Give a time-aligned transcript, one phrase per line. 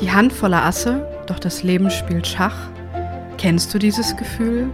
[0.00, 2.56] Die Hand voller Asse, doch das Leben spielt Schach.
[3.36, 4.70] Kennst du dieses Gefühl?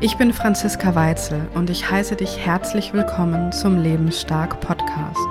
[0.00, 5.28] Ich bin Franziska Weitzel und ich heiße dich herzlich willkommen zum Lebensstark Podcast.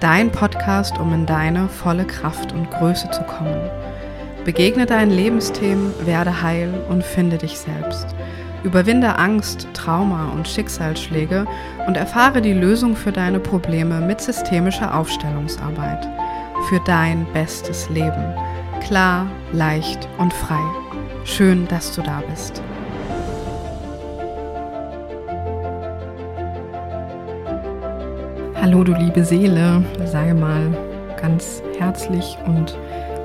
[0.00, 3.70] Dein Podcast, um in deine volle Kraft und Größe zu kommen.
[4.44, 8.08] Begegne deinen Lebensthemen, werde heil und finde dich selbst.
[8.64, 11.46] Überwinde Angst, Trauma und Schicksalsschläge
[11.86, 16.06] und erfahre die Lösung für deine Probleme mit systemischer Aufstellungsarbeit
[16.68, 18.34] für dein bestes Leben.
[18.80, 20.60] Klar, leicht und frei.
[21.24, 22.62] Schön, dass du da bist.
[28.60, 30.76] Hallo du liebe Seele, sei mal
[31.20, 32.78] ganz herzlich und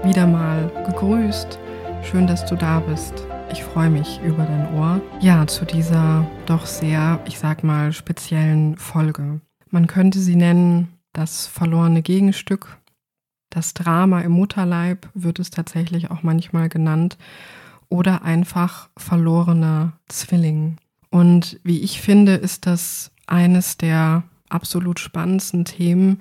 [0.03, 1.59] wieder mal gegrüßt.
[2.03, 3.25] Schön, dass du da bist.
[3.51, 4.99] Ich freue mich über dein Ohr.
[5.19, 9.41] Ja, zu dieser doch sehr, ich sag mal, speziellen Folge.
[9.69, 12.77] Man könnte sie nennen das verlorene Gegenstück
[13.57, 17.17] das Drama im Mutterleib wird es tatsächlich auch manchmal genannt
[17.89, 20.77] oder einfach verlorener Zwilling.
[21.09, 26.19] Und wie ich finde, ist das eines der absolut spannendsten Themen,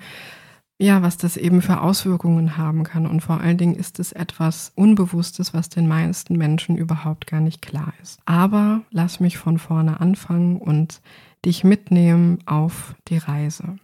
[0.79, 3.05] ja, was das eben für Auswirkungen haben kann.
[3.05, 7.61] Und vor allen Dingen ist es etwas Unbewusstes, was den meisten Menschen überhaupt gar nicht
[7.61, 8.19] klar ist.
[8.25, 11.01] Aber lass mich von vorne anfangen und
[11.45, 13.77] dich mitnehmen auf die Reise.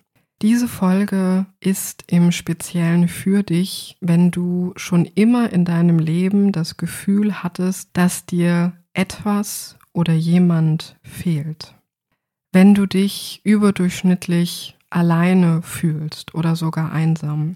[0.43, 6.75] Diese Folge ist im Speziellen für dich, wenn du schon immer in deinem Leben das
[6.75, 11.75] Gefühl hattest, dass dir etwas oder jemand fehlt.
[12.51, 17.55] Wenn du dich überdurchschnittlich alleine fühlst oder sogar einsam.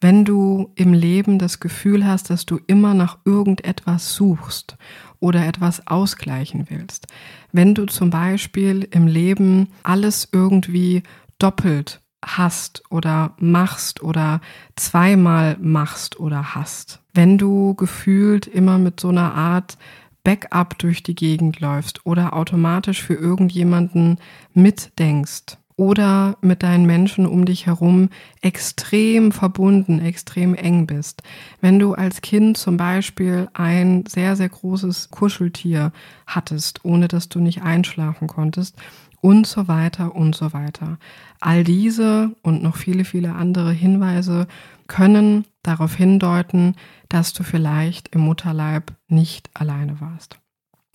[0.00, 4.76] Wenn du im Leben das Gefühl hast, dass du immer nach irgendetwas suchst
[5.20, 7.06] oder etwas ausgleichen willst.
[7.52, 11.04] Wenn du zum Beispiel im Leben alles irgendwie
[11.38, 14.40] doppelt hast oder machst oder
[14.76, 17.00] zweimal machst oder hast.
[17.14, 19.78] Wenn du gefühlt immer mit so einer Art
[20.24, 24.18] Backup durch die Gegend läufst oder automatisch für irgendjemanden
[24.52, 28.10] mitdenkst oder mit deinen Menschen um dich herum
[28.42, 31.22] extrem verbunden, extrem eng bist.
[31.60, 35.92] Wenn du als Kind zum Beispiel ein sehr, sehr großes Kuscheltier
[36.26, 38.76] hattest, ohne dass du nicht einschlafen konntest,
[39.20, 40.98] und so weiter und so weiter.
[41.40, 44.46] All diese und noch viele, viele andere Hinweise
[44.86, 46.74] können darauf hindeuten,
[47.08, 50.38] dass du vielleicht im Mutterleib nicht alleine warst.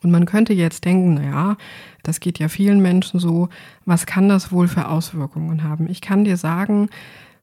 [0.01, 1.55] Und man könnte jetzt denken, naja,
[2.03, 3.49] das geht ja vielen Menschen so,
[3.85, 5.89] was kann das wohl für Auswirkungen haben?
[5.89, 6.89] Ich kann dir sagen,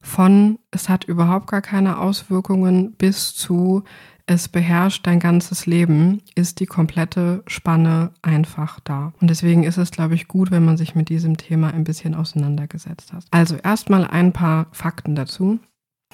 [0.03, 3.85] von es hat überhaupt gar keine Auswirkungen bis zu
[4.31, 9.13] es beherrscht dein ganzes Leben, ist die komplette Spanne einfach da.
[9.21, 12.15] Und deswegen ist es, glaube ich, gut, wenn man sich mit diesem Thema ein bisschen
[12.15, 13.25] auseinandergesetzt hat.
[13.33, 15.59] Also erstmal ein paar Fakten dazu.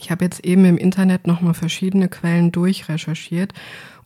[0.01, 3.53] Ich habe jetzt eben im Internet nochmal verschiedene Quellen durchrecherchiert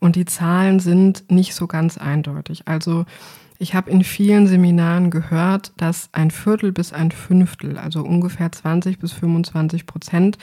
[0.01, 2.67] und die Zahlen sind nicht so ganz eindeutig.
[2.67, 3.05] Also
[3.61, 8.99] ich habe in vielen Seminaren gehört, dass ein Viertel bis ein Fünftel, also ungefähr 20
[8.99, 10.37] bis 25 Prozent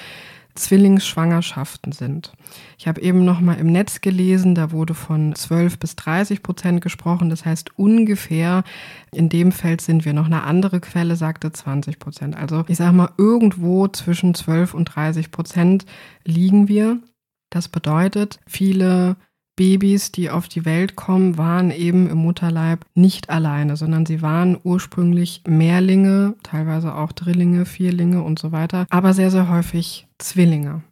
[0.57, 2.34] Zwillingsschwangerschaften sind.
[2.78, 6.81] Ich habe eben noch mal im Netz gelesen, da wurde von 12 bis 30 Prozent
[6.81, 7.29] gesprochen.
[7.29, 8.63] Das heißt ungefähr
[9.12, 10.25] in dem Feld sind wir noch.
[10.25, 12.35] Eine andere Quelle sagte 20 Prozent.
[12.35, 15.85] Also ich sage mal irgendwo zwischen 12 und 30 Prozent
[16.25, 17.00] liegen wir.
[17.50, 19.16] Das bedeutet, viele
[19.57, 24.57] Babys, die auf die Welt kommen, waren eben im Mutterleib nicht alleine, sondern sie waren
[24.63, 30.84] ursprünglich Mehrlinge, teilweise auch Drillinge, Vierlinge und so weiter, aber sehr, sehr häufig Zwillinge.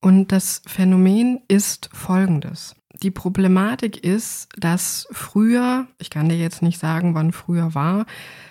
[0.00, 2.76] Und das Phänomen ist folgendes.
[3.02, 8.06] Die Problematik ist, dass früher, ich kann dir jetzt nicht sagen, wann früher war,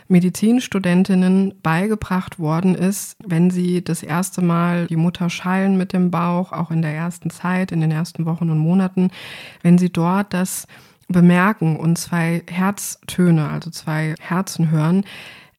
[0.08, 6.52] Medizinstudentinnen beigebracht worden ist, wenn sie das erste Mal die Mutter schallen mit dem Bauch,
[6.52, 9.10] auch in der ersten Zeit, in den ersten Wochen und Monaten,
[9.64, 10.68] wenn sie dort das
[11.08, 15.06] bemerken und zwei Herztöne, also zwei Herzen hören,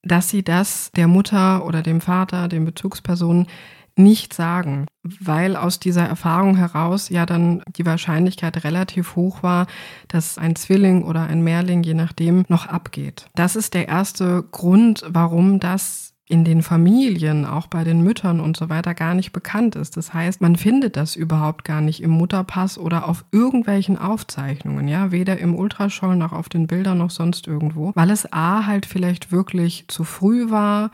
[0.05, 3.49] dass sie das der Mutter oder dem Vater, den Bezugspersonen
[3.97, 4.87] nicht sagen,
[5.21, 9.67] weil aus dieser Erfahrung heraus ja dann die Wahrscheinlichkeit relativ hoch war,
[10.09, 13.27] dass ein Zwilling oder ein Mehrling, je nachdem, noch abgeht.
[13.35, 18.57] Das ist der erste Grund, warum das in den Familien, auch bei den Müttern und
[18.57, 19.97] so weiter gar nicht bekannt ist.
[19.97, 25.13] Das heißt, man findet das überhaupt gar nicht im Mutterpass oder auf irgendwelchen Aufzeichnungen, ja,
[25.13, 29.31] weder im Ultraschall noch auf den Bildern noch sonst irgendwo, weil es A halt vielleicht
[29.31, 30.91] wirklich zu früh war,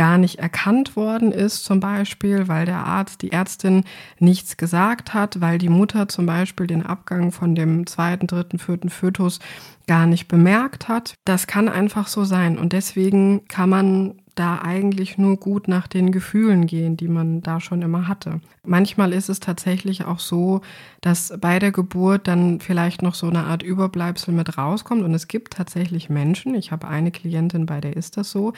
[0.00, 3.84] gar nicht erkannt worden ist, zum Beispiel, weil der Arzt, die Ärztin
[4.18, 8.88] nichts gesagt hat, weil die Mutter zum Beispiel den Abgang von dem zweiten, dritten, vierten
[8.88, 9.40] Fötus
[9.86, 11.16] gar nicht bemerkt hat.
[11.26, 12.56] Das kann einfach so sein.
[12.56, 17.60] Und deswegen kann man da eigentlich nur gut nach den Gefühlen gehen, die man da
[17.60, 18.40] schon immer hatte.
[18.64, 20.62] Manchmal ist es tatsächlich auch so,
[21.02, 25.02] dass bei der Geburt dann vielleicht noch so eine Art Überbleibsel mit rauskommt.
[25.02, 28.54] Und es gibt tatsächlich Menschen, ich habe eine Klientin, bei der ist das so,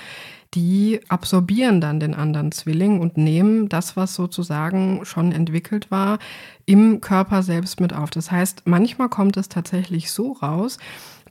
[0.54, 6.20] die absorbieren dann den anderen Zwilling und nehmen das, was sozusagen schon entwickelt war,
[6.64, 8.10] im Körper selbst mit auf.
[8.10, 10.78] Das heißt, manchmal kommt es tatsächlich so raus,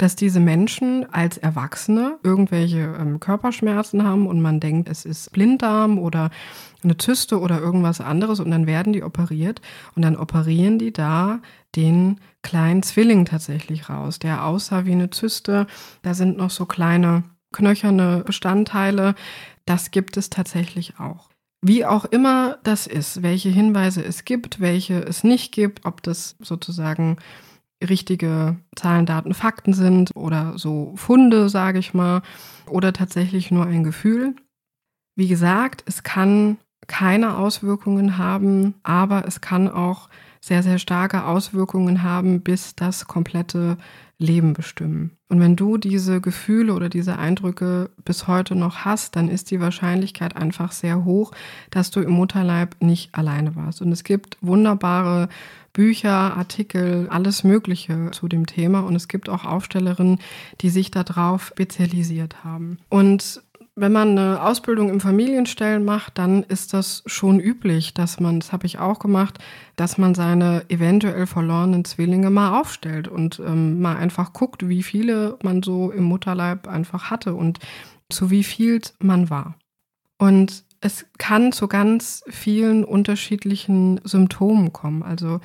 [0.02, 6.00] dass diese Menschen als Erwachsene irgendwelche ähm, Körperschmerzen haben und man denkt, es ist Blinddarm
[6.00, 6.32] oder
[6.84, 9.62] eine Zyste oder irgendwas anderes und dann werden die operiert
[9.96, 11.40] und dann operieren die da
[11.76, 15.68] den kleinen Zwilling tatsächlich raus, der aussah wie eine Zyste.
[16.02, 17.24] Da sind noch so kleine
[17.54, 19.14] knöcherne Bestandteile.
[19.66, 21.30] Das gibt es tatsächlich auch.
[21.62, 26.36] Wie auch immer das ist, welche Hinweise es gibt, welche es nicht gibt, ob das
[26.40, 27.18] sozusagen
[27.82, 32.22] richtige Zahlen, Daten, Fakten sind oder so Funde, sage ich mal,
[32.68, 34.36] oder tatsächlich nur ein Gefühl.
[35.16, 36.58] Wie gesagt, es kann
[36.88, 40.10] keine Auswirkungen haben, aber es kann auch
[40.42, 43.78] sehr, sehr starke Auswirkungen haben, bis das komplette
[44.18, 45.12] Leben bestimmen.
[45.30, 49.60] Und wenn du diese Gefühle oder diese Eindrücke bis heute noch hast, dann ist die
[49.60, 51.32] Wahrscheinlichkeit einfach sehr hoch,
[51.70, 53.82] dass du im Mutterleib nicht alleine warst.
[53.82, 55.30] Und es gibt wunderbare
[55.74, 58.82] Bücher, Artikel, alles Mögliche zu dem Thema.
[58.82, 60.20] Und es gibt auch Aufstellerinnen,
[60.62, 62.78] die sich darauf spezialisiert haben.
[62.90, 63.42] Und
[63.76, 68.52] wenn man eine Ausbildung im Familienstellen macht, dann ist das schon üblich, dass man, das
[68.52, 69.40] habe ich auch gemacht,
[69.78, 75.38] dass man seine eventuell verlorenen Zwillinge mal aufstellt und ähm, mal einfach guckt, wie viele
[75.42, 77.60] man so im Mutterleib einfach hatte und
[78.10, 79.56] zu wie viel man war.
[80.18, 85.02] Und es kann zu ganz vielen unterschiedlichen Symptomen kommen.
[85.04, 85.40] Also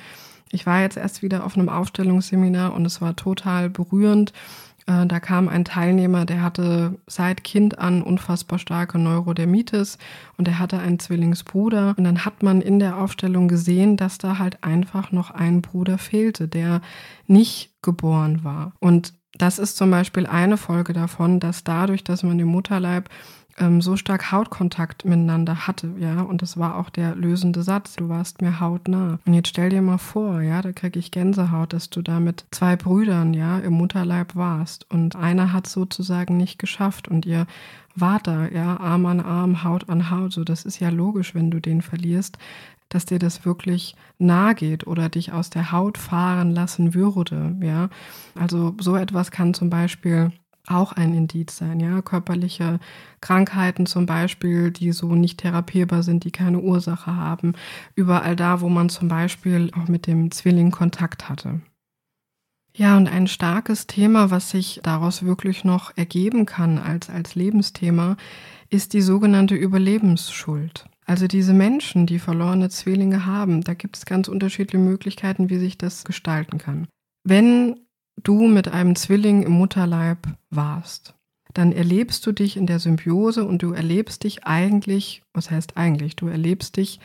[0.51, 4.33] ich war jetzt erst wieder auf einem Aufstellungsseminar und es war total berührend.
[4.87, 9.97] Äh, da kam ein Teilnehmer, der hatte seit Kind an unfassbar starke Neurodermitis
[10.37, 11.93] und er hatte einen Zwillingsbruder.
[11.97, 15.97] Und dann hat man in der Aufstellung gesehen, dass da halt einfach noch ein Bruder
[15.97, 16.81] fehlte, der
[17.27, 18.73] nicht geboren war.
[18.79, 23.09] Und das ist zum Beispiel eine Folge davon, dass dadurch, dass man im Mutterleib
[23.57, 28.09] ähm, so stark Hautkontakt miteinander hatte, ja, und das war auch der lösende Satz, du
[28.09, 29.19] warst mir hautnah.
[29.25, 32.45] Und jetzt stell dir mal vor, ja, da kriege ich Gänsehaut, dass du da mit
[32.51, 37.47] zwei Brüdern, ja, im Mutterleib warst und einer hat sozusagen nicht geschafft und ihr
[37.95, 41.49] wart da, ja, Arm an Arm, Haut an Haut, so, das ist ja logisch, wenn
[41.49, 42.37] du den verlierst,
[42.89, 47.89] dass dir das wirklich nahe geht oder dich aus der Haut fahren lassen würde, ja.
[48.35, 50.31] Also so etwas kann zum Beispiel
[50.67, 52.01] auch ein Indiz sein, ja.
[52.01, 52.79] Körperliche
[53.21, 57.53] Krankheiten zum Beispiel, die so nicht therapierbar sind, die keine Ursache haben.
[57.95, 61.61] Überall da, wo man zum Beispiel auch mit dem Zwilling Kontakt hatte.
[62.75, 68.17] Ja, und ein starkes Thema, was sich daraus wirklich noch ergeben kann als, als Lebensthema,
[68.69, 70.85] ist die sogenannte Überlebensschuld.
[71.03, 75.77] Also diese Menschen, die verlorene Zwillinge haben, da gibt es ganz unterschiedliche Möglichkeiten, wie sich
[75.77, 76.87] das gestalten kann.
[77.23, 77.79] Wenn
[78.23, 80.19] du mit einem Zwilling im Mutterleib
[80.49, 81.15] warst,
[81.53, 86.15] dann erlebst du dich in der Symbiose und du erlebst dich eigentlich, was heißt eigentlich,
[86.15, 86.99] du erlebst dich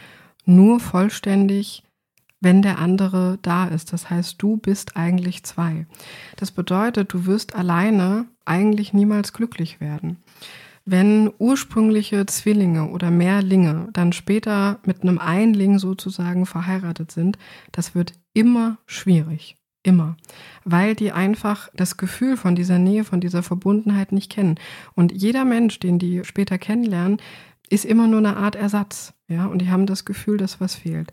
[0.44, 1.84] nur vollständig,
[2.40, 3.92] wenn der andere da ist.
[3.92, 5.86] Das heißt, du bist eigentlich zwei.
[6.36, 10.18] Das bedeutet, du wirst alleine eigentlich niemals glücklich werden.
[10.84, 17.38] Wenn ursprüngliche Zwillinge oder Mehrlinge dann später mit einem Einling sozusagen verheiratet sind,
[17.70, 19.56] das wird immer schwierig.
[19.82, 20.16] Immer.
[20.64, 24.56] Weil die einfach das Gefühl von dieser Nähe, von dieser Verbundenheit nicht kennen.
[24.94, 27.18] Und jeder Mensch, den die später kennenlernen,
[27.68, 29.12] ist immer nur eine Art Ersatz.
[29.28, 31.12] Ja, und die haben das Gefühl, dass was fehlt.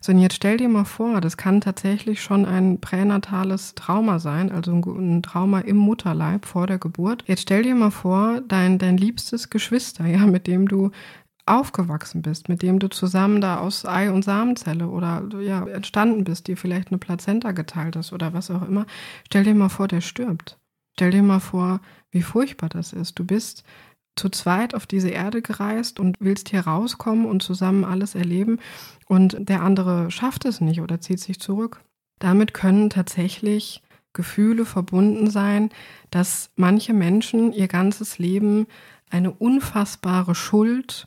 [0.00, 4.52] So, und jetzt stell dir mal vor, das kann tatsächlich schon ein pränatales Trauma sein,
[4.52, 7.24] also ein Trauma im Mutterleib vor der Geburt.
[7.26, 10.90] Jetzt stell dir mal vor, dein, dein liebstes Geschwister, ja, mit dem du
[11.46, 16.48] aufgewachsen bist, mit dem du zusammen da aus Ei und Samenzelle oder ja, entstanden bist,
[16.48, 18.86] dir vielleicht eine Plazenta geteilt hast oder was auch immer,
[19.26, 20.58] stell dir mal vor, der stirbt.
[20.94, 23.18] Stell dir mal vor, wie furchtbar das ist.
[23.18, 23.64] Du bist
[24.16, 28.58] zu zweit auf diese Erde gereist und willst hier rauskommen und zusammen alles erleben
[29.06, 31.82] und der andere schafft es nicht oder zieht sich zurück.
[32.18, 33.82] Damit können tatsächlich
[34.14, 35.70] Gefühle verbunden sein,
[36.10, 38.66] dass manche Menschen ihr ganzes Leben
[39.10, 41.06] eine unfassbare Schuld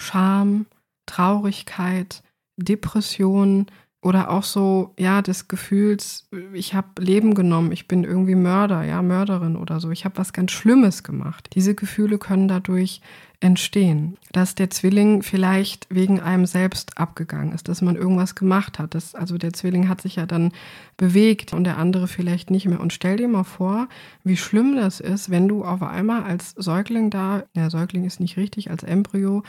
[0.00, 0.66] Scham,
[1.06, 2.22] Traurigkeit,
[2.56, 3.66] Depression
[4.02, 9.02] oder auch so, ja, des Gefühls, ich habe Leben genommen, ich bin irgendwie Mörder, ja,
[9.02, 11.50] Mörderin oder so, ich habe was ganz Schlimmes gemacht.
[11.54, 13.02] Diese Gefühle können dadurch
[13.40, 14.18] entstehen.
[14.32, 18.94] Dass der Zwilling vielleicht wegen einem selbst abgegangen ist, dass man irgendwas gemacht hat.
[18.94, 20.52] Das, also der Zwilling hat sich ja dann
[20.98, 22.80] bewegt und der andere vielleicht nicht mehr.
[22.80, 23.88] Und stell dir mal vor,
[24.24, 28.36] wie schlimm das ist, wenn du auf einmal als Säugling da, ja, Säugling ist nicht
[28.36, 29.42] richtig, als Embryo,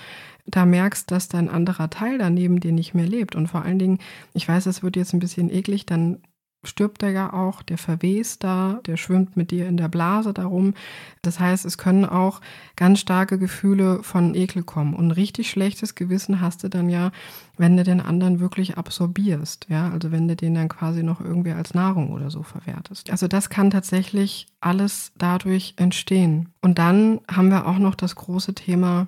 [0.46, 3.36] da merkst, dass dein anderer Teil daneben dir nicht mehr lebt.
[3.36, 4.00] Und vor allen Dingen,
[4.34, 6.20] ich weiß, es wird jetzt ein bisschen eklig, dann
[6.64, 10.76] stirbt er ja auch, der verwest da, der schwimmt mit dir in der Blase darum.
[11.22, 12.40] Das heißt, es können auch
[12.76, 14.94] ganz starke Gefühle von Ekel kommen.
[14.94, 17.12] Und ein richtig schlechtes Gewissen hast du dann ja,
[17.58, 19.68] wenn du den anderen wirklich absorbierst.
[19.70, 23.10] Ja, also wenn du den dann quasi noch irgendwie als Nahrung oder so verwertest.
[23.10, 26.50] Also das kann tatsächlich alles dadurch entstehen.
[26.62, 29.08] Und dann haben wir auch noch das große Thema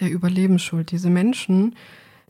[0.00, 0.90] der Überlebensschuld.
[0.90, 1.76] Diese Menschen,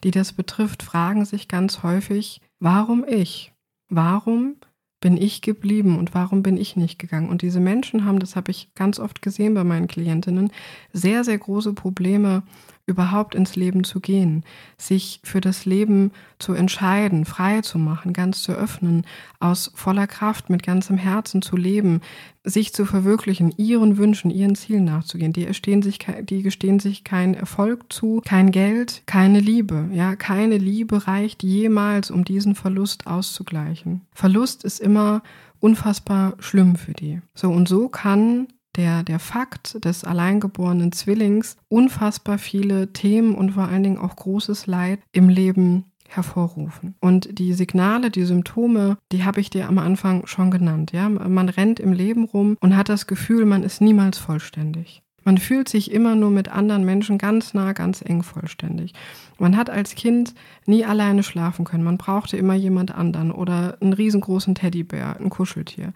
[0.03, 3.54] die das betrifft, fragen sich ganz häufig, warum ich?
[3.89, 4.57] Warum
[5.01, 7.29] bin ich geblieben und warum bin ich nicht gegangen?
[7.29, 10.51] Und diese Menschen haben, das habe ich ganz oft gesehen bei meinen Klientinnen,
[10.93, 12.43] sehr, sehr große Probleme
[12.87, 14.45] überhaupt ins Leben zu gehen,
[14.77, 19.07] sich für das Leben zu entscheiden, frei zu machen, ganz zu öffnen,
[19.41, 22.03] aus voller Kraft, mit ganzem Herzen zu leben,
[22.45, 25.33] sich zu verwirklichen, ihren Wünschen, ihren Zielen nachzugehen.
[25.33, 29.89] Die, gestehen sich, die gestehen sich keinen Erfolg zu, kein Geld, keine Liebe.
[29.93, 34.03] Ja, keine Liebe reicht jemals, um diesen Verlust auszugleichen.
[34.13, 35.23] Verlust ist immer
[35.59, 37.23] unfassbar schlimm für die.
[37.35, 43.69] So und so kann der, der Fakt des alleingeborenen Zwillings unfassbar viele Themen und vor
[43.69, 46.95] allen Dingen auch großes Leid im Leben hervorrufen.
[47.01, 50.93] Und die Signale, die Symptome, die habe ich dir am Anfang schon genannt.
[50.93, 51.09] Ja?
[51.09, 55.04] Man rennt im Leben rum und hat das Gefühl, man ist niemals vollständig.
[55.25, 58.93] Man fühlt sich immer nur mit anderen Menschen ganz nah, ganz eng vollständig.
[59.39, 60.35] Man hat als Kind
[60.67, 61.85] nie alleine schlafen können.
[61.85, 65.93] Man brauchte immer jemand anderen oder einen riesengroßen Teddybär, ein Kuscheltier.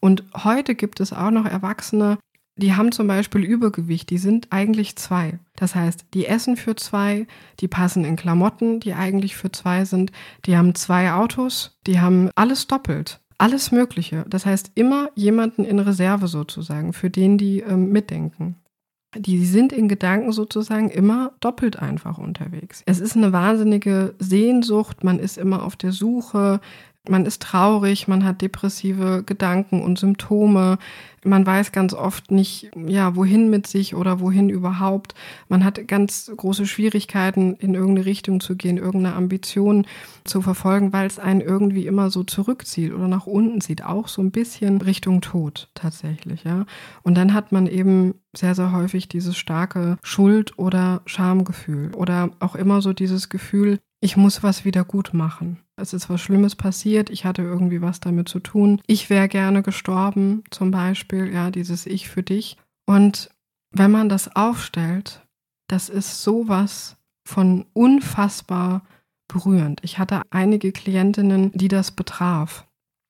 [0.00, 2.18] Und heute gibt es auch noch Erwachsene,
[2.58, 5.38] die haben zum Beispiel Übergewicht, die sind eigentlich zwei.
[5.54, 7.28] Das heißt, die essen für zwei,
[7.60, 10.10] die passen in Klamotten, die eigentlich für zwei sind,
[10.44, 13.20] die haben zwei Autos, die haben alles doppelt.
[13.40, 14.24] Alles Mögliche.
[14.28, 18.56] Das heißt, immer jemanden in Reserve sozusagen, für den die ähm, mitdenken.
[19.16, 22.82] Die sind in Gedanken sozusagen immer doppelt einfach unterwegs.
[22.84, 26.60] Es ist eine wahnsinnige Sehnsucht, man ist immer auf der Suche,
[27.08, 30.78] man ist traurig, man hat depressive Gedanken und Symptome.
[31.24, 35.14] Man weiß ganz oft nicht, ja, wohin mit sich oder wohin überhaupt.
[35.48, 39.86] Man hat ganz große Schwierigkeiten, in irgendeine Richtung zu gehen, irgendeine Ambition
[40.24, 43.84] zu verfolgen, weil es einen irgendwie immer so zurückzieht oder nach unten zieht.
[43.84, 46.66] Auch so ein bisschen Richtung Tod tatsächlich, ja.
[47.02, 52.54] Und dann hat man eben sehr, sehr häufig dieses starke Schuld- oder Schamgefühl oder auch
[52.54, 55.58] immer so dieses Gefühl, ich muss was wieder gut machen.
[55.76, 58.80] Es ist was Schlimmes passiert, ich hatte irgendwie was damit zu tun.
[58.86, 62.56] Ich wäre gerne gestorben, zum Beispiel, ja, dieses Ich für dich.
[62.86, 63.30] Und
[63.70, 65.26] wenn man das aufstellt,
[65.68, 68.82] das ist sowas von unfassbar
[69.28, 69.80] berührend.
[69.82, 72.67] Ich hatte einige Klientinnen, die das betraf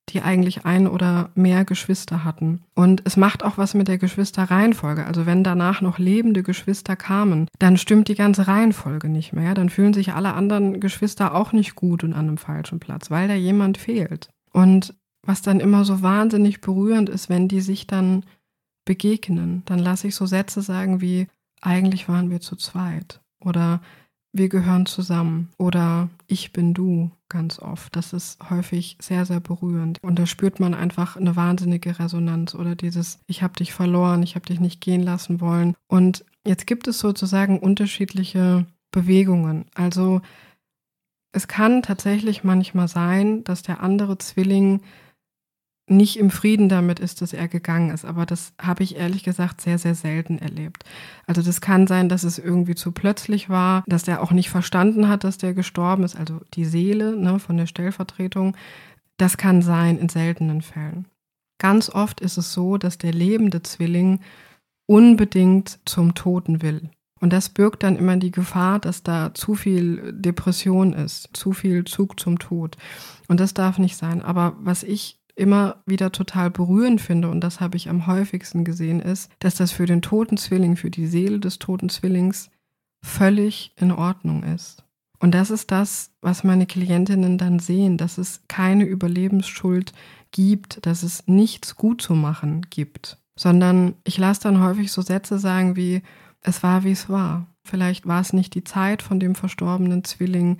[0.09, 2.61] die eigentlich ein oder mehr Geschwister hatten.
[2.75, 5.05] Und es macht auch was mit der Geschwisterreihenfolge.
[5.05, 9.53] Also wenn danach noch lebende Geschwister kamen, dann stimmt die ganze Reihenfolge nicht mehr.
[9.53, 13.27] Dann fühlen sich alle anderen Geschwister auch nicht gut und an einem falschen Platz, weil
[13.27, 14.29] da jemand fehlt.
[14.51, 18.25] Und was dann immer so wahnsinnig berührend ist, wenn die sich dann
[18.85, 21.27] begegnen, dann lasse ich so Sätze sagen wie,
[21.61, 23.21] eigentlich waren wir zu zweit.
[23.39, 23.81] Oder
[24.31, 27.95] wir gehören zusammen oder ich bin du ganz oft.
[27.95, 29.99] Das ist häufig sehr, sehr berührend.
[30.01, 34.35] Und da spürt man einfach eine wahnsinnige Resonanz oder dieses, ich habe dich verloren, ich
[34.35, 35.75] habe dich nicht gehen lassen wollen.
[35.87, 39.65] Und jetzt gibt es sozusagen unterschiedliche Bewegungen.
[39.75, 40.21] Also
[41.31, 44.81] es kann tatsächlich manchmal sein, dass der andere Zwilling
[45.89, 48.05] nicht im Frieden damit ist, dass er gegangen ist.
[48.05, 50.83] Aber das habe ich ehrlich gesagt sehr, sehr selten erlebt.
[51.27, 55.07] Also das kann sein, dass es irgendwie zu plötzlich war, dass er auch nicht verstanden
[55.07, 56.15] hat, dass der gestorben ist.
[56.15, 58.55] Also die Seele ne, von der Stellvertretung.
[59.17, 61.05] Das kann sein in seltenen Fällen.
[61.59, 64.21] Ganz oft ist es so, dass der lebende Zwilling
[64.85, 66.89] unbedingt zum Toten will.
[67.19, 71.83] Und das birgt dann immer die Gefahr, dass da zu viel Depression ist, zu viel
[71.83, 72.77] Zug zum Tod.
[73.27, 74.21] Und das darf nicht sein.
[74.21, 78.99] Aber was ich immer wieder total berührend finde, und das habe ich am häufigsten gesehen,
[78.99, 82.49] ist, dass das für den toten Zwilling, für die Seele des toten Zwillings
[83.01, 84.83] völlig in Ordnung ist.
[85.19, 89.93] Und das ist das, was meine Klientinnen dann sehen, dass es keine Überlebensschuld
[90.31, 95.39] gibt, dass es nichts gut zu machen gibt, sondern ich lasse dann häufig so Sätze
[95.39, 96.01] sagen wie,
[96.41, 97.47] es war, wie es war.
[97.63, 100.57] Vielleicht war es nicht die Zeit von dem verstorbenen Zwilling,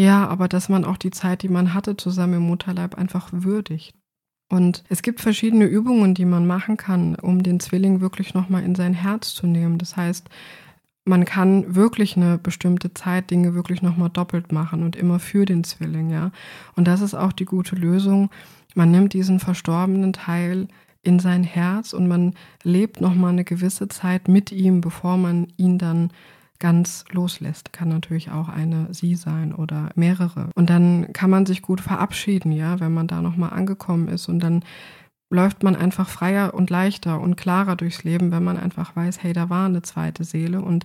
[0.00, 3.94] ja, aber dass man auch die Zeit, die man hatte zusammen im Mutterleib, einfach würdigt.
[4.48, 8.74] Und es gibt verschiedene Übungen, die man machen kann, um den Zwilling wirklich nochmal in
[8.74, 9.76] sein Herz zu nehmen.
[9.76, 10.30] Das heißt,
[11.04, 15.64] man kann wirklich eine bestimmte Zeit Dinge wirklich nochmal doppelt machen und immer für den
[15.64, 16.32] Zwilling, ja.
[16.76, 18.30] Und das ist auch die gute Lösung.
[18.74, 20.68] Man nimmt diesen verstorbenen Teil
[21.02, 25.76] in sein Herz und man lebt nochmal eine gewisse Zeit mit ihm, bevor man ihn
[25.76, 26.10] dann
[26.60, 27.72] ganz loslässt.
[27.72, 30.50] Kann natürlich auch eine sie sein oder mehrere.
[30.54, 34.40] Und dann kann man sich gut verabschieden, ja, wenn man da nochmal angekommen ist und
[34.40, 34.62] dann
[35.30, 39.32] läuft man einfach freier und leichter und klarer durchs Leben, wenn man einfach weiß, hey,
[39.32, 40.84] da war eine zweite Seele und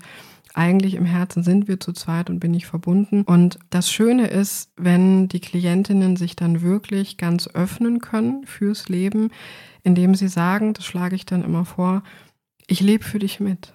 [0.54, 3.24] eigentlich im Herzen sind wir zu zweit und bin ich verbunden.
[3.24, 9.32] Und das Schöne ist, wenn die Klientinnen sich dann wirklich ganz öffnen können fürs Leben,
[9.84, 12.04] indem sie sagen, das schlage ich dann immer vor,
[12.68, 13.75] ich lebe für dich mit.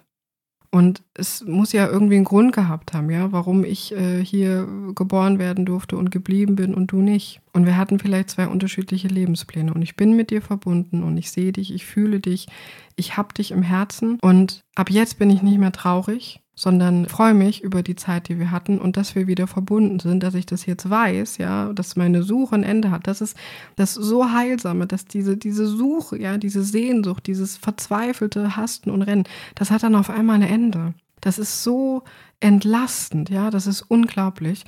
[0.73, 5.37] Und es muss ja irgendwie einen Grund gehabt haben, ja, warum ich äh, hier geboren
[5.37, 7.41] werden durfte und geblieben bin und du nicht.
[7.51, 9.73] Und wir hatten vielleicht zwei unterschiedliche Lebenspläne.
[9.73, 12.47] Und ich bin mit dir verbunden und ich sehe dich, ich fühle dich,
[12.95, 14.17] ich hab dich im Herzen.
[14.21, 18.37] Und ab jetzt bin ich nicht mehr traurig, sondern freue mich über die Zeit, die
[18.37, 21.95] wir hatten und dass wir wieder verbunden sind, dass ich das jetzt weiß, ja, dass
[21.95, 23.07] meine Suche ein Ende hat.
[23.07, 23.35] Das ist
[23.77, 29.23] das so heilsame, dass diese, diese Suche, ja, diese Sehnsucht, dieses verzweifelte Hasten und Rennen,
[29.55, 30.93] das hat dann auf einmal ein Ende.
[31.19, 32.03] Das ist so
[32.41, 34.63] entlastend, ja, das ist unglaublich.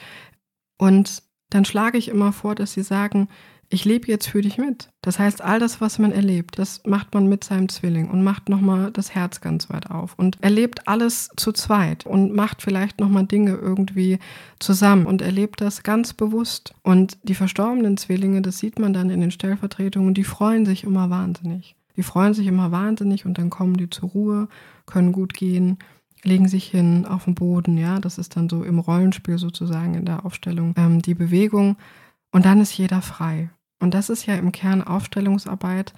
[0.80, 1.22] Und
[1.52, 3.28] dann schlage ich immer vor, dass sie sagen,
[3.74, 4.90] ich lebe jetzt für dich mit.
[5.02, 8.48] Das heißt, all das, was man erlebt, das macht man mit seinem Zwilling und macht
[8.48, 13.26] nochmal das Herz ganz weit auf und erlebt alles zu zweit und macht vielleicht nochmal
[13.26, 14.20] Dinge irgendwie
[14.60, 16.76] zusammen und erlebt das ganz bewusst.
[16.84, 21.10] Und die verstorbenen Zwillinge, das sieht man dann in den Stellvertretungen, die freuen sich immer
[21.10, 21.76] wahnsinnig.
[21.98, 24.48] Die freuen sich immer wahnsinnig und dann kommen die zur Ruhe,
[24.86, 25.80] können gut gehen
[26.26, 30.06] legen sich hin auf den Boden, ja, das ist dann so im Rollenspiel sozusagen in
[30.06, 31.76] der Aufstellung ähm, die Bewegung
[32.32, 33.50] und dann ist jeder frei.
[33.84, 35.94] Und das ist ja im Kern Aufstellungsarbeit,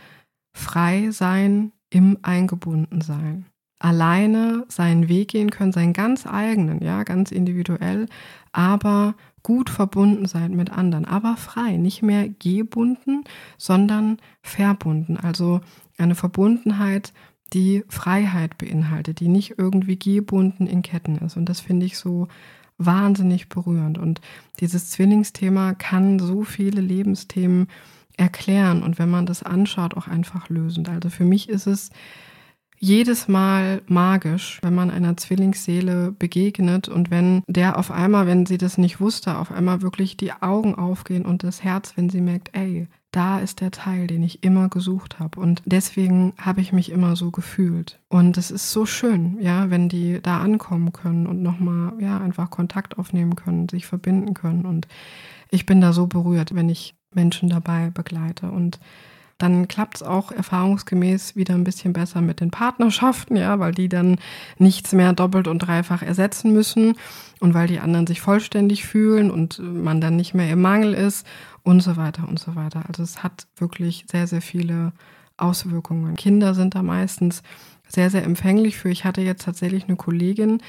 [0.58, 3.46] frei sein im Eingebundensein.
[3.78, 8.08] Alleine seinen Weg gehen können, seinen ganz eigenen, ja, ganz individuell,
[8.52, 9.14] aber
[9.44, 13.24] gut verbunden sein mit anderen, aber frei, nicht mehr gebunden,
[13.60, 15.18] sondern verbunden.
[15.18, 15.62] Also
[16.00, 17.14] eine Verbundenheit,
[17.54, 21.38] die Freiheit beinhaltet, die nicht irgendwie gebunden in Ketten ist.
[21.38, 22.30] Und das finde ich so
[22.78, 23.98] wahnsinnig berührend.
[23.98, 24.22] Und
[24.60, 27.68] dieses Zwillingsthema kann so viele Lebensthemen
[28.18, 30.90] erklären und wenn man das anschaut, auch einfach lösend.
[30.90, 31.90] Also für mich ist es
[32.78, 38.58] jedes Mal magisch, wenn man einer Zwillingsseele begegnet und wenn der auf einmal, wenn sie
[38.58, 42.50] das nicht wusste, auf einmal wirklich die Augen aufgehen und das Herz, wenn sie merkt,
[42.54, 45.40] ey, da ist der Teil, den ich immer gesucht habe.
[45.40, 48.00] Und deswegen habe ich mich immer so gefühlt.
[48.10, 52.50] Und es ist so schön, ja, wenn die da ankommen können und nochmal, ja, einfach
[52.50, 54.66] Kontakt aufnehmen können, sich verbinden können.
[54.66, 54.88] Und
[55.50, 58.52] ich bin da so berührt, wenn ich Menschen dabei begleite.
[58.52, 58.80] Und
[59.38, 63.90] dann klappt es auch erfahrungsgemäß wieder ein bisschen besser mit den Partnerschaften, ja, weil die
[63.90, 64.18] dann
[64.58, 66.96] nichts mehr doppelt und dreifach ersetzen müssen
[67.40, 71.26] und weil die anderen sich vollständig fühlen und man dann nicht mehr im Mangel ist
[71.66, 72.84] und so weiter und so weiter.
[72.88, 74.94] Also es hat wirklich sehr, sehr viele
[75.36, 76.16] Auswirkungen.
[76.16, 77.44] Kinder sind da meistens
[77.88, 78.90] sehr, sehr empfänglich für.
[78.90, 80.62] Ich hatte jetzt tatsächlich eine Kollegin,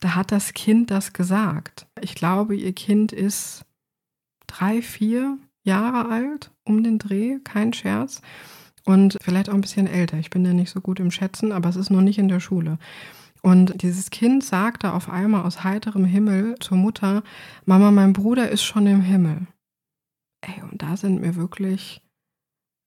[0.00, 1.86] da hat das Kind das gesagt.
[2.00, 3.64] Ich glaube, ihr Kind ist
[4.48, 8.20] drei, vier Jahre alt, um den Dreh, kein Scherz.
[8.84, 10.18] Und vielleicht auch ein bisschen älter.
[10.18, 12.40] Ich bin ja nicht so gut im Schätzen, aber es ist noch nicht in der
[12.40, 12.78] Schule.
[13.42, 17.22] Und dieses Kind sagte auf einmal aus heiterem Himmel zur Mutter,
[17.64, 19.46] Mama, mein Bruder ist schon im Himmel.
[20.42, 22.02] Ey, und da sind mir wirklich,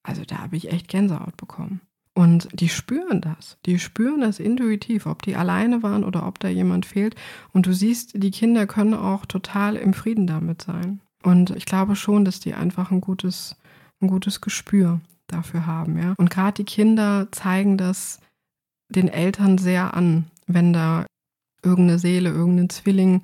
[0.02, 1.80] also da habe ich echt Gänsehaut bekommen.
[2.14, 3.58] Und die spüren das.
[3.66, 7.14] Die spüren das intuitiv, ob die alleine waren oder ob da jemand fehlt.
[7.52, 11.02] Und du siehst, die Kinder können auch total im Frieden damit sein.
[11.22, 13.56] Und ich glaube schon, dass die einfach ein gutes,
[14.00, 15.98] ein gutes Gespür dafür haben.
[15.98, 16.14] Ja?
[16.16, 18.20] Und gerade die Kinder zeigen das
[18.88, 21.04] den Eltern sehr an, wenn da
[21.62, 23.22] irgendeine Seele, irgendein Zwilling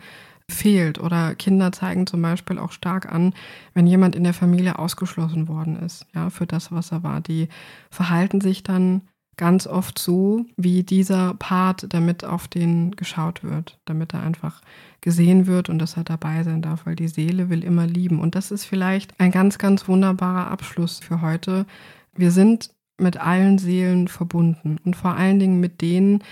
[0.48, 0.98] fehlt.
[0.98, 3.34] Oder Kinder zeigen zum Beispiel auch stark an,
[3.74, 7.20] wenn jemand in der Familie ausgeschlossen worden ist, ja, für das, was er war.
[7.20, 7.48] Die
[7.90, 9.02] verhalten sich dann
[9.36, 14.60] ganz oft so, wie dieser Part, damit auf den geschaut wird, damit er einfach
[15.00, 18.20] gesehen wird und dass er dabei sein darf, weil die Seele will immer lieben.
[18.20, 21.66] Und das ist vielleicht ein ganz, ganz wunderbarer Abschluss für heute.
[22.14, 26.22] Wir sind mit allen Seelen verbunden und vor allen Dingen mit denen,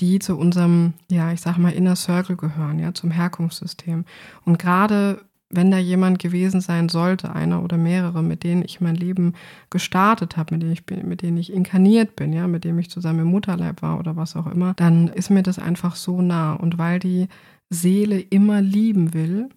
[0.00, 4.04] die zu unserem, ja, ich sag mal, Inner Circle gehören, ja, zum Herkunftssystem.
[4.44, 8.96] Und gerade wenn da jemand gewesen sein sollte, einer oder mehrere, mit denen ich mein
[8.96, 9.32] Leben
[9.70, 12.90] gestartet habe, mit denen ich bin, mit denen ich inkarniert bin, ja, mit dem ich
[12.90, 16.52] zusammen im Mutterleib war oder was auch immer, dann ist mir das einfach so nah.
[16.52, 17.28] Und weil die
[17.70, 19.48] Seele immer lieben will,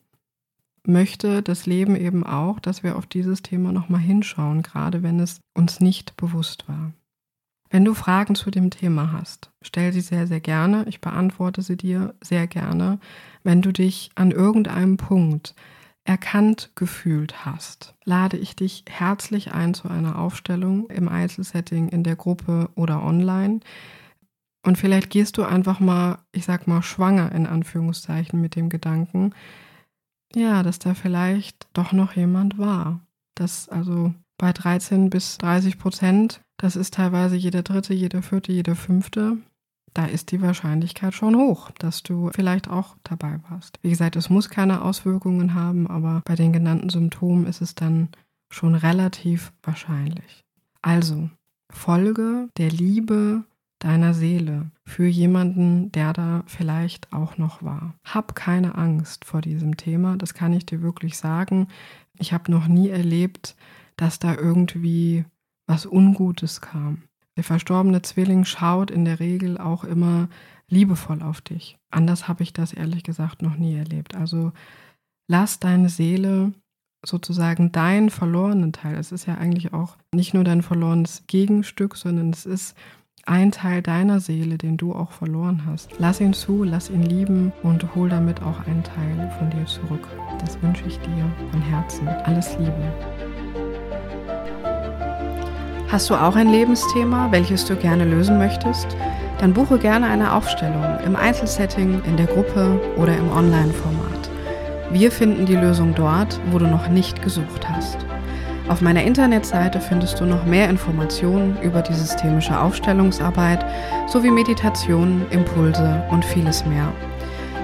[0.85, 5.39] möchte das Leben eben auch, dass wir auf dieses Thema nochmal hinschauen, gerade wenn es
[5.53, 6.93] uns nicht bewusst war.
[7.69, 10.85] Wenn du Fragen zu dem Thema hast, stell sie sehr, sehr gerne.
[10.89, 12.99] Ich beantworte sie dir sehr gerne.
[13.43, 15.55] Wenn du dich an irgendeinem Punkt
[16.03, 22.17] erkannt gefühlt hast, lade ich dich herzlich ein zu einer Aufstellung im Einzelsetting in der
[22.17, 23.61] Gruppe oder online.
[24.65, 29.33] Und vielleicht gehst du einfach mal, ich sag mal, schwanger in Anführungszeichen mit dem Gedanken,
[30.35, 32.99] ja, dass da vielleicht doch noch jemand war.
[33.35, 38.75] Dass also bei 13 bis 30 Prozent, das ist teilweise jeder dritte, jeder vierte, jeder
[38.75, 39.37] fünfte,
[39.93, 43.77] da ist die Wahrscheinlichkeit schon hoch, dass du vielleicht auch dabei warst.
[43.81, 48.09] Wie gesagt, es muss keine Auswirkungen haben, aber bei den genannten Symptomen ist es dann
[48.49, 50.43] schon relativ wahrscheinlich.
[50.81, 51.29] Also,
[51.69, 53.43] folge der Liebe
[53.83, 57.95] deiner Seele für jemanden, der da vielleicht auch noch war.
[58.05, 61.67] Hab keine Angst vor diesem Thema, das kann ich dir wirklich sagen.
[62.19, 63.55] Ich habe noch nie erlebt,
[63.97, 65.25] dass da irgendwie
[65.67, 67.03] was Ungutes kam.
[67.37, 70.29] Der verstorbene Zwilling schaut in der Regel auch immer
[70.69, 71.77] liebevoll auf dich.
[71.89, 74.15] Anders habe ich das ehrlich gesagt noch nie erlebt.
[74.15, 74.51] Also
[75.27, 76.53] lass deine Seele
[77.03, 78.95] sozusagen deinen verlorenen Teil.
[78.95, 82.75] Es ist ja eigentlich auch nicht nur dein verlorenes Gegenstück, sondern es ist
[83.25, 85.91] ein Teil deiner Seele, den du auch verloren hast.
[85.99, 90.07] Lass ihn zu, lass ihn lieben und hol damit auch einen Teil von dir zurück.
[90.39, 92.07] Das wünsche ich dir von Herzen.
[92.07, 92.73] Alles Liebe.
[95.89, 98.87] Hast du auch ein Lebensthema, welches du gerne lösen möchtest?
[99.39, 104.29] Dann buche gerne eine Aufstellung im Einzelsetting, in der Gruppe oder im Online-Format.
[104.91, 107.97] Wir finden die Lösung dort, wo du noch nicht gesucht hast.
[108.71, 113.65] Auf meiner Internetseite findest du noch mehr Informationen über die systemische Aufstellungsarbeit
[114.07, 116.87] sowie Meditationen, Impulse und vieles mehr.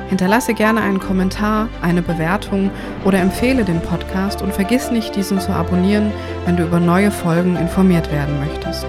[0.09, 2.71] Hinterlasse gerne einen Kommentar, eine Bewertung
[3.05, 6.11] oder empfehle den Podcast und vergiss nicht, diesen zu abonnieren,
[6.45, 8.85] wenn du über neue Folgen informiert werden möchtest.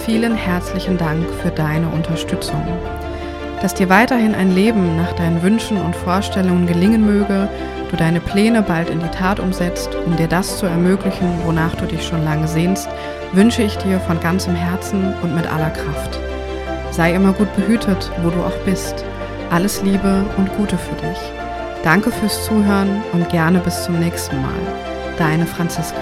[0.00, 2.62] Vielen herzlichen Dank für deine Unterstützung.
[3.62, 7.48] Dass dir weiterhin ein Leben nach deinen Wünschen und Vorstellungen gelingen möge,
[7.90, 11.86] du deine Pläne bald in die Tat umsetzt, um dir das zu ermöglichen, wonach du
[11.86, 12.88] dich schon lange sehnst,
[13.32, 16.18] wünsche ich dir von ganzem Herzen und mit aller Kraft.
[16.90, 19.04] Sei immer gut behütet, wo du auch bist.
[19.50, 21.18] Alles Liebe und Gute für dich.
[21.82, 24.60] Danke fürs Zuhören und gerne bis zum nächsten Mal.
[25.18, 26.00] Deine Franziska.